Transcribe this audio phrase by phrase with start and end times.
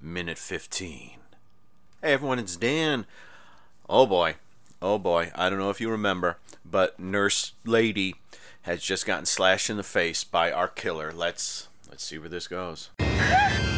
[0.00, 1.12] minute 15.
[2.02, 3.06] Hey everyone, it's Dan.
[3.88, 4.36] Oh boy,
[4.82, 8.14] oh boy, I don't know if you remember, but Nurse Lady
[8.62, 11.12] has just gotten slashed in the face by our killer.
[11.12, 12.90] Let's let's see where this goes.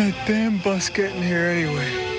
[0.00, 2.10] that damn bus getting here anyway?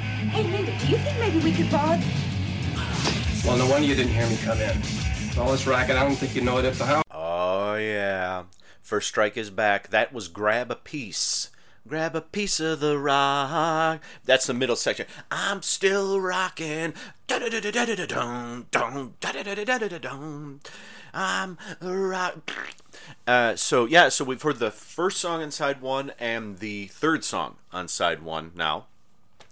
[0.00, 1.98] Hey, Linda, do you think maybe we could borrow?
[3.44, 4.80] Well, no wonder you didn't hear me come in.
[5.38, 7.04] All this racket, I don't think you know it at the house.
[7.10, 8.44] Oh yeah.
[8.82, 9.88] First strike is back.
[9.88, 11.50] That was grab a piece.
[11.88, 14.02] Grab a piece of the rock.
[14.24, 15.06] That's the middle section.
[15.30, 16.94] I'm still rocking.
[21.12, 22.52] I'm a rock.
[23.26, 27.24] Uh, so yeah, so we've heard the first song on side one and the third
[27.24, 28.86] song on side one now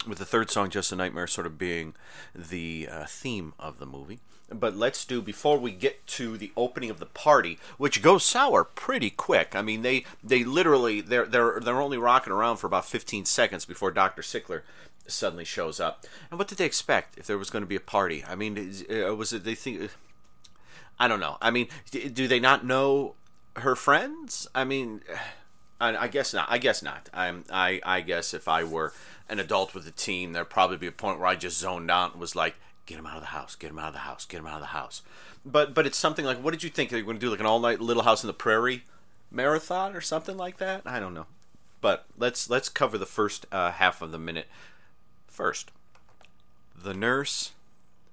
[0.09, 1.95] with the third song, Just a Nightmare, sort of being
[2.35, 4.21] the uh, theme of the movie.
[4.51, 8.65] But let's do, before we get to the opening of the party, which goes sour
[8.65, 9.55] pretty quick.
[9.55, 13.67] I mean, they, they literally, they're, they're, they're only rocking around for about 15 seconds
[13.67, 14.23] before Dr.
[14.23, 14.63] Sickler
[15.07, 16.07] suddenly shows up.
[16.31, 18.25] And what did they expect if there was going to be a party?
[18.27, 19.91] I mean, uh, was it, they think,
[20.99, 21.37] I don't know.
[21.43, 23.17] I mean, do they not know
[23.57, 24.49] her friends?
[24.55, 25.03] I mean,
[25.81, 26.49] I, I guess not.
[26.51, 27.09] I guess not.
[27.15, 27.45] I'm.
[27.51, 27.81] I.
[27.85, 28.93] I guess if I were
[29.29, 32.13] an adult with a teen, there'd probably be a point where I just zoned out
[32.13, 32.57] and was like,
[32.87, 33.55] "Get him out of the house.
[33.55, 34.25] Get him out of the house.
[34.25, 35.03] Get him out of the house."
[35.45, 37.31] But but it's something like, what did you think they were going to do?
[37.31, 38.85] Like an all night Little House in the Prairie
[39.31, 40.83] marathon or something like that?
[40.85, 41.27] I don't know.
[41.81, 44.49] But let's let's cover the first uh, half of the minute
[45.27, 45.71] first.
[46.77, 47.53] The nurse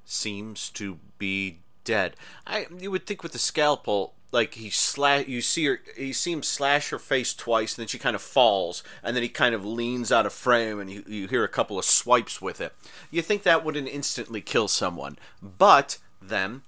[0.05, 2.15] seems to be dead.
[2.45, 6.33] I you would think with the scalpel, like he slash, you see her, you see
[6.33, 9.55] him slash her face twice, and then she kind of falls, and then he kind
[9.55, 12.73] of leans out of frame, and you, you hear a couple of swipes with it.
[13.09, 16.63] You think that wouldn't instantly kill someone, but then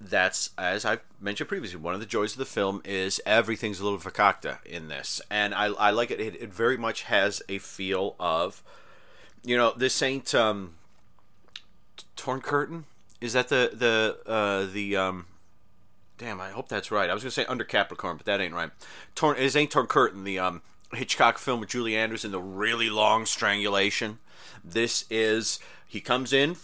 [0.00, 1.80] that's as I mentioned previously.
[1.80, 5.52] One of the joys of the film is everything's a little fakakta in this, and
[5.52, 6.20] I, I like it.
[6.20, 6.40] it.
[6.40, 8.62] It very much has a feel of,
[9.42, 10.74] you know, this ain't um,
[12.14, 12.84] torn curtain.
[13.20, 15.26] Is that the the uh, the um?
[16.18, 17.08] Damn, I hope that's right.
[17.08, 18.70] I was gonna say under Capricorn, but that ain't right.
[19.14, 20.24] Torn is ain't torn curtain.
[20.24, 20.62] The um
[20.92, 24.18] Hitchcock film with Julie Andrews and the really long strangulation.
[24.64, 26.56] This is he comes in,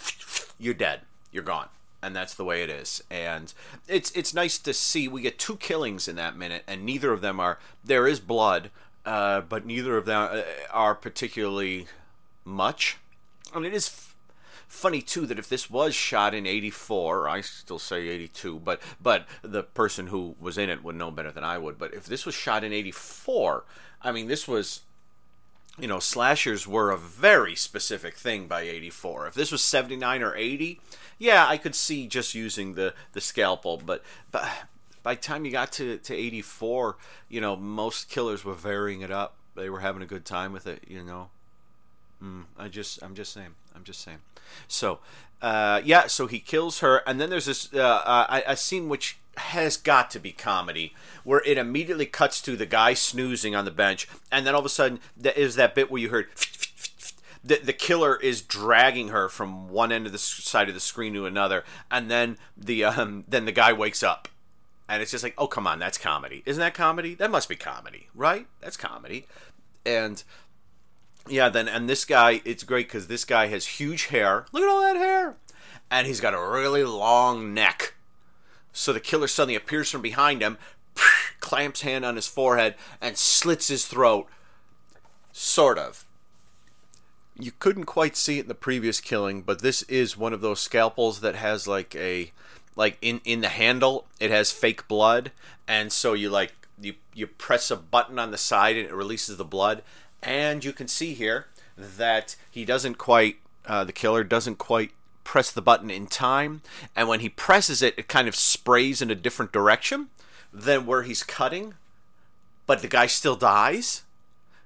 [0.59, 1.69] you're dead, you're gone,
[2.03, 3.03] and that's the way it is.
[3.09, 3.55] And
[3.87, 7.21] it's it's nice to see we get two killings in that minute, and neither of
[7.21, 8.71] them are there is blood,
[9.07, 10.43] uh, but neither of them uh,
[10.73, 11.87] are particularly
[12.45, 12.97] much.
[13.53, 13.89] I And it is
[14.75, 19.27] funny too that if this was shot in 84 i still say 82 but but
[19.43, 22.27] the person who was in it would know better than i would but if this
[22.27, 23.65] was shot in 84
[24.03, 24.81] i mean this was
[25.79, 30.35] you know slashers were a very specific thing by 84 if this was 79 or
[30.35, 30.81] 80
[31.19, 34.49] yeah i could see just using the the scalpel but but
[35.05, 36.97] by the time you got to to 84
[37.29, 39.37] you know most killers were varying it up.
[39.55, 41.31] They were having a good time with it you know
[42.23, 44.19] Mm, I just, I'm just saying, I'm just saying.
[44.69, 45.01] So,
[45.43, 49.19] uh, yeah, so he kills her, and then there's this uh, uh, a scene which
[49.37, 50.95] has got to be comedy,
[51.25, 54.67] where it immediately cuts to the guy snoozing on the bench, and then all of
[54.67, 56.29] a sudden there is that bit where you heard.
[57.47, 61.13] The, the killer is dragging her from one end of the side of the screen
[61.13, 64.29] to another, and then the um, then the guy wakes up,
[64.89, 67.15] and it's just like, oh come on, that's comedy, isn't that comedy?
[67.15, 68.47] That must be comedy, right?
[68.63, 69.27] That's comedy,
[69.85, 70.25] and
[71.29, 74.47] yeah, then and this guy, it's great because this guy has huge hair.
[74.53, 75.37] Look at all that hair,
[75.91, 77.95] and he's got a really long neck.
[78.73, 80.59] So the killer suddenly appears from behind him,
[81.41, 84.27] clamps hand on his forehead and slits his throat.
[85.33, 86.05] Sort of.
[87.39, 90.61] You couldn't quite see it in the previous killing, but this is one of those
[90.61, 92.31] scalpels that has like a
[92.77, 95.31] like in in the handle it has fake blood
[95.69, 99.37] and so you like you you press a button on the side and it releases
[99.37, 99.83] the blood
[100.25, 103.37] and you can see here that he doesn't quite
[103.67, 104.91] uh, the killer doesn't quite
[105.23, 106.61] press the button in time.
[106.95, 110.09] And when he presses it it kind of sprays in a different direction
[110.53, 111.75] than where he's cutting.
[112.67, 114.03] But the guy still dies.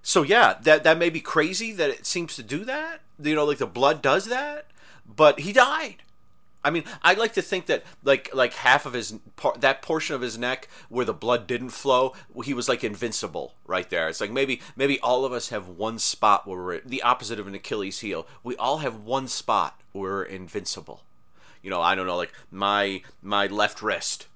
[0.02, 3.00] So yeah that that may be crazy that it seems to do that.
[3.20, 4.66] You know like the blood does that.
[5.06, 6.02] But he died
[6.68, 10.14] I mean, I like to think that like like half of his part, that portion
[10.14, 14.06] of his neck where the blood didn't flow, he was like invincible right there.
[14.06, 17.46] It's like maybe maybe all of us have one spot where we're the opposite of
[17.46, 18.26] an Achilles heel.
[18.44, 21.04] We all have one spot where we're invincible.
[21.62, 24.26] You know, I don't know, like my my left wrist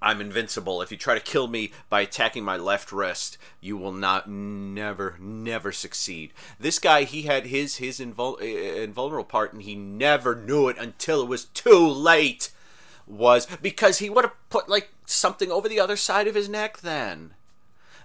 [0.00, 0.82] I'm invincible.
[0.82, 5.16] If you try to kill me by attacking my left wrist, you will not never
[5.18, 6.32] never succeed.
[6.60, 10.68] This guy, he had his his invul- uh, uh, invulnerable part, and he never knew
[10.68, 12.50] it until it was too late.
[13.06, 16.78] Was because he would have put like something over the other side of his neck
[16.78, 17.34] then,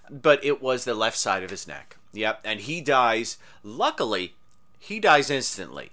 [0.08, 1.96] but it was the left side of his neck.
[2.12, 3.36] Yep, and he dies.
[3.62, 4.34] Luckily,
[4.78, 5.90] he dies instantly,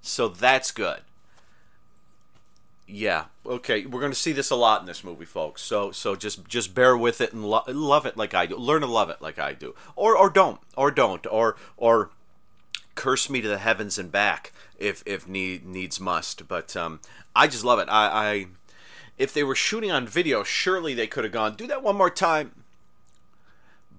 [0.00, 1.02] so that's good
[2.86, 3.24] yeah.
[3.44, 5.62] Okay we're going to see this a lot in this movie folks.
[5.62, 8.56] So so just just bear with it and lo- love it like i do.
[8.56, 9.74] Learn to love it like i do.
[9.96, 12.10] Or or don't or don't or or
[12.94, 16.46] curse me to the heavens and back if if need needs must.
[16.46, 17.00] But um
[17.34, 17.88] i just love it.
[17.88, 18.46] I i
[19.18, 22.10] if they were shooting on video surely they could have gone do that one more
[22.10, 22.52] time.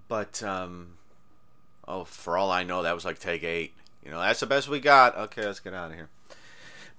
[0.08, 0.94] But um
[1.88, 3.74] oh for all i know that was like take eight.
[4.04, 5.18] You know that's the best we got.
[5.18, 6.10] Okay let's get out of here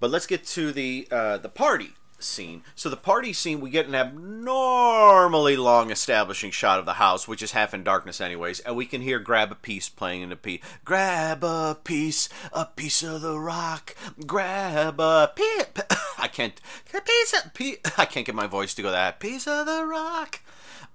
[0.00, 2.62] but let's get to the uh, the party scene.
[2.74, 7.42] So the party scene, we get an abnormally long establishing shot of the house, which
[7.42, 10.36] is half in darkness anyways, and we can hear "Grab a Piece" playing in the
[10.36, 10.60] piece.
[10.84, 13.94] Grab a piece, a piece of the rock.
[14.26, 15.66] Grab a piece.
[16.18, 16.60] I can't.
[16.94, 17.78] A piece of piece.
[17.98, 20.40] I can't get my voice to go that piece of the rock.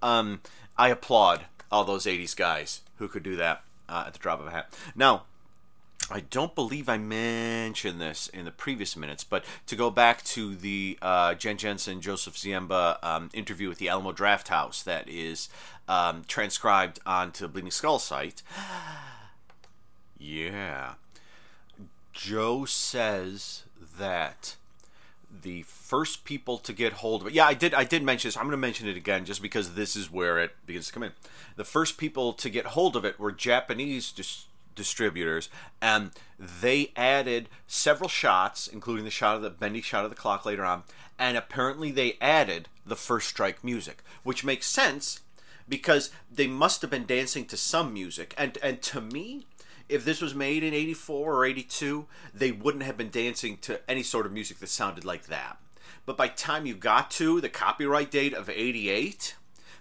[0.01, 0.41] Um,
[0.77, 4.47] I applaud all those '80s guys who could do that uh, at the drop of
[4.47, 4.73] a hat.
[4.95, 5.23] Now
[6.11, 10.55] I don't believe I mentioned this in the previous minutes, but to go back to
[10.55, 15.49] the uh, Jen Jensen, Joseph Ziemba um, interview with the Alamo Drafthouse that is
[15.87, 18.43] um, transcribed onto Bleeding Skull site.
[20.19, 20.95] yeah.
[22.11, 23.63] Joe says
[23.97, 24.55] that
[25.41, 27.33] the first people to get hold of it.
[27.33, 27.73] Yeah, I did.
[27.73, 28.37] I did mention this.
[28.37, 31.03] I'm going to mention it again, just because this is where it begins to come
[31.03, 31.13] in.
[31.55, 35.49] The first people to get hold of it were Japanese just distributors,
[35.81, 40.45] and they added several shots, including the shot of the bendy shot of the clock
[40.45, 40.83] later on,
[41.17, 45.21] and apparently they added the first strike music, which makes sense
[45.67, 49.45] because they must have been dancing to some music, and and to me.
[49.89, 54.01] If this was made in 84 or 82, they wouldn't have been dancing to any
[54.01, 55.57] sort of music that sounded like that.
[56.05, 59.35] But by time you got to the copyright date of 88,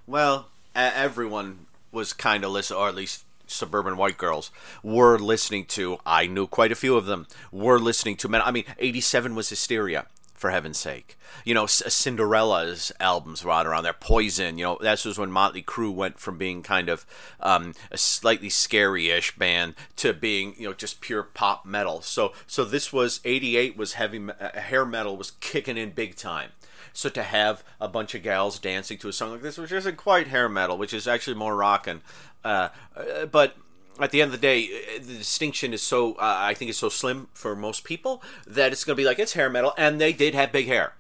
[0.07, 4.51] well, everyone was kind of listening, or at least suburban white girls
[4.83, 5.99] were listening to.
[6.05, 8.29] I knew quite a few of them were listening to.
[8.29, 10.07] Men, I mean, '87 was hysteria.
[10.35, 13.93] For heaven's sake, you know Cinderella's albums were out around there.
[13.93, 17.07] Poison, you know, that was when Motley Crue went from being kind of
[17.39, 22.01] um, a slightly scary-ish band to being, you know, just pure pop metal.
[22.03, 26.51] So, so this was '88 was heavy uh, hair metal was kicking in big time.
[26.93, 29.97] So to have a bunch of gals dancing to a song like this, which isn't
[29.97, 32.03] quite hair metal, which is actually more rockin',
[32.45, 33.57] uh, uh, but
[34.01, 36.89] at the end of the day, the distinction is so uh, I think is so
[36.89, 40.13] slim for most people that it's going to be like it's hair metal, and they
[40.13, 40.95] did have big hair.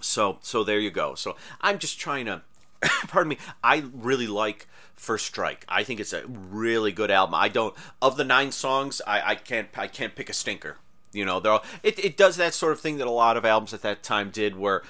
[0.00, 1.14] So so there you go.
[1.14, 2.42] So I'm just trying to,
[3.08, 3.38] pardon me.
[3.62, 5.64] I really like First Strike.
[5.68, 7.34] I think it's a really good album.
[7.34, 10.76] I don't of the nine songs, I, I can't I can't pick a stinker.
[11.14, 13.72] You know, they it it does that sort of thing that a lot of albums
[13.74, 14.82] at that time did, where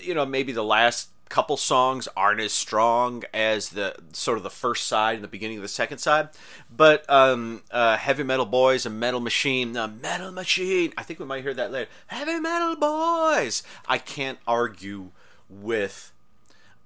[0.00, 4.50] you know maybe the last couple songs aren't as strong as the sort of the
[4.50, 6.28] first side and the beginning of the second side.
[6.74, 11.24] But um, uh, Heavy Metal Boys and Metal Machine, uh, Metal Machine, I think we
[11.24, 11.88] might hear that later.
[12.08, 13.62] Heavy Metal Boys.
[13.86, 15.10] I can't argue
[15.48, 16.12] with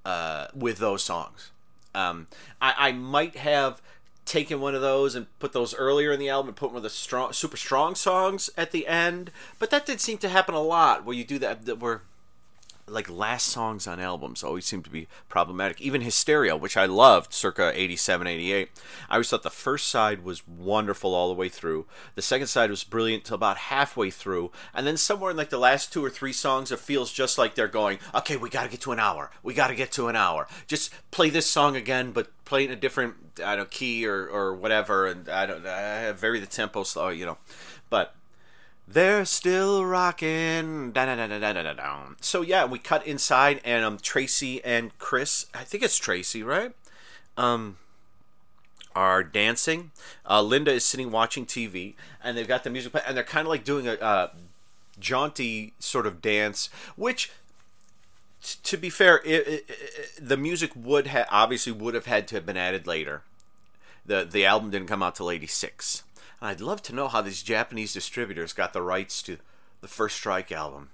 [0.04, 1.50] uh, with those songs.
[1.94, 2.26] Um,
[2.60, 3.80] I, I might have
[4.24, 6.82] taken one of those and put those earlier in the album and put one of
[6.82, 9.30] the strong, super strong songs at the end.
[9.58, 12.02] But that did seem to happen a lot where you do that, where
[12.86, 15.80] like last songs on albums always seem to be problematic.
[15.80, 18.68] Even Hysteria, which I loved circa 87, 88.
[19.08, 21.86] I always thought the first side was wonderful all the way through.
[22.14, 24.52] The second side was brilliant till about halfway through.
[24.74, 27.54] And then somewhere in like the last two or three songs, it feels just like
[27.54, 29.30] they're going, okay, we got to get to an hour.
[29.42, 30.46] We got to get to an hour.
[30.66, 34.28] Just play this song again, but play in a different, I don't know, key or,
[34.28, 35.06] or whatever.
[35.06, 37.38] And I don't, I vary the tempo slow, you know.
[37.88, 38.14] But
[38.86, 40.92] they're still rocking.
[42.20, 46.72] So yeah, we cut inside, and um, Tracy and Chris, I think it's Tracy, right?
[47.36, 47.78] Um,
[48.94, 49.90] are dancing.
[50.28, 53.46] Uh, Linda is sitting watching TV, and they've got the music playing, and they're kind
[53.46, 54.28] of like doing a uh,
[54.98, 57.30] jaunty sort of dance, which.
[58.64, 62.34] To be fair, it, it, it, the music would have obviously would have had to
[62.34, 63.22] have been added later.
[64.04, 66.02] the The album didn't come out till '86.
[66.46, 69.38] I'd love to know how these Japanese distributors got the rights to
[69.80, 70.90] the First Strike album.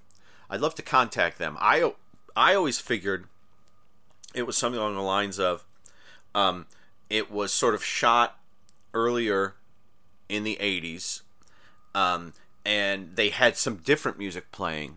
[0.49, 1.57] I'd love to contact them.
[1.61, 1.93] I,
[2.37, 3.27] I always figured
[4.35, 5.65] it was something along the lines of
[6.35, 6.67] um,
[7.09, 8.39] it was sort of shot
[8.95, 9.55] earlier
[10.29, 11.23] in the 80s,
[11.95, 12.33] um,
[12.65, 14.97] and they had some different music playing.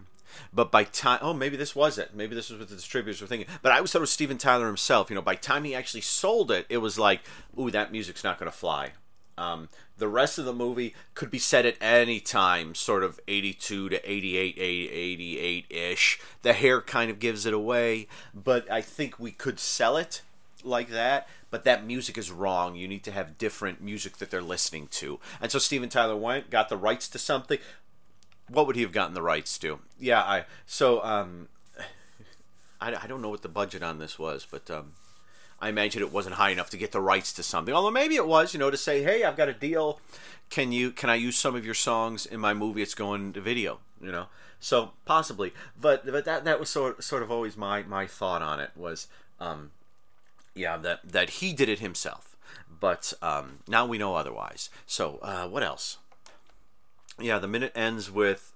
[0.51, 2.15] But by time, oh, maybe this was it.
[2.15, 3.47] Maybe this was what the distributors were thinking.
[3.61, 5.09] But I always thought it was Steven Tyler himself.
[5.09, 7.21] You know, by time he actually sold it, it was like,
[7.59, 8.91] ooh, that music's not going to fly.
[9.37, 13.89] Um, the rest of the movie could be set at any time, sort of 82
[13.89, 16.19] to 88, 88 ish.
[16.41, 20.21] The hair kind of gives it away, but I think we could sell it
[20.63, 21.27] like that.
[21.49, 22.75] But that music is wrong.
[22.75, 25.19] You need to have different music that they're listening to.
[25.39, 27.59] And so Steven Tyler went, got the rights to something.
[28.49, 29.79] What would he have gotten the rights to?
[29.99, 31.49] Yeah, I so um,
[32.81, 34.93] I, I don't know what the budget on this was, but um,
[35.63, 37.73] I imagine it wasn't high enough to get the rights to something.
[37.73, 40.01] Although maybe it was, you know, to say, "Hey, I've got a deal.
[40.49, 42.81] Can you can I use some of your songs in my movie?
[42.81, 44.25] It's going to video." You know,
[44.59, 45.53] so possibly.
[45.79, 49.07] But but that that was sort sort of always my my thought on it was,
[49.39, 49.71] um,
[50.53, 52.35] yeah, that that he did it himself.
[52.69, 54.69] But um, now we know otherwise.
[54.85, 55.97] So uh, what else?
[57.19, 58.52] Yeah, the minute ends with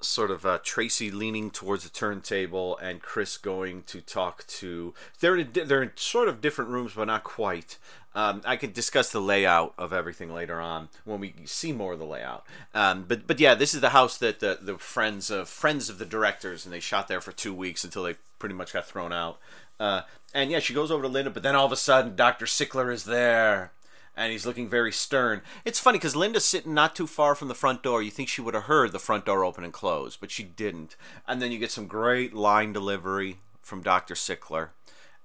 [0.00, 4.94] sort of uh, Tracy leaning towards the turntable and Chris going to talk to.
[5.20, 7.78] They're in, they're in sort of different rooms, but not quite.
[8.14, 11.98] Um, I could discuss the layout of everything later on when we see more of
[11.98, 12.46] the layout.
[12.74, 15.98] Um, but but yeah, this is the house that the, the friends of friends of
[15.98, 19.12] the directors, and they shot there for two weeks until they pretty much got thrown
[19.12, 19.38] out.
[19.78, 22.46] Uh, and yeah, she goes over to Linda, but then all of a sudden, Doctor
[22.46, 23.72] Sickler is there
[24.16, 25.42] and he's looking very stern.
[25.64, 28.02] It's funny because Linda's sitting not too far from the front door.
[28.02, 30.96] You think she would have heard the front door open and close, but she didn't.
[31.28, 34.14] And then you get some great line delivery from Dr.
[34.14, 34.70] Sickler,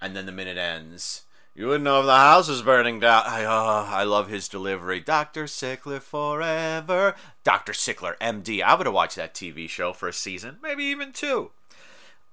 [0.02, 1.24] and then the minute ends.
[1.54, 3.24] You wouldn't know if the house was burning down.
[3.26, 5.02] I, oh, I love his delivery.
[5.02, 5.46] Dr.
[5.46, 7.14] Sickler forever.
[7.44, 7.74] Dr.
[7.74, 8.64] Sickler, MD.
[8.64, 11.52] I would have watched that TV show for a season, maybe even two.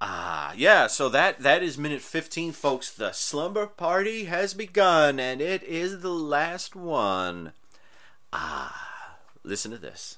[0.01, 2.93] Ah, yeah, so that that is minute 15 folks.
[2.93, 7.53] The slumber party has begun and it is the last one.
[8.33, 10.17] Ah, listen to this.